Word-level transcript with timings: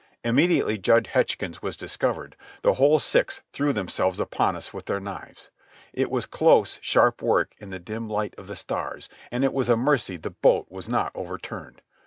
Immediately 0.23 0.79
Jud 0.79 1.05
Hetchkins 1.05 1.61
was 1.61 1.77
discovered, 1.77 2.35
the 2.63 2.73
whole 2.73 2.97
six 2.97 3.43
threw 3.53 3.71
themselves 3.71 4.19
upon 4.19 4.55
us 4.55 4.73
with 4.73 4.85
their 4.87 4.99
knives. 4.99 5.51
It 5.93 6.09
was 6.09 6.25
close, 6.25 6.79
sharp 6.81 7.21
work 7.21 7.53
in 7.59 7.69
the 7.69 7.77
dim 7.77 8.09
light 8.09 8.33
of 8.39 8.47
the 8.47 8.55
stars, 8.55 9.09
and 9.29 9.43
it 9.43 9.53
was 9.53 9.69
a 9.69 9.77
mercy 9.77 10.17
the 10.17 10.31
boat 10.31 10.65
was 10.71 10.89
not 10.89 11.11
overturned. 11.13 11.83